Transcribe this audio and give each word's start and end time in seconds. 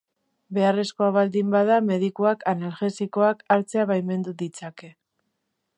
Beharrezkoa 0.57 1.09
baldin 1.17 1.51
bada 1.55 1.77
medikuak 1.89 2.47
analgesikoak 2.53 3.45
hartzea 3.57 3.87
baimendu 3.95 4.35
ditzake. 4.43 4.91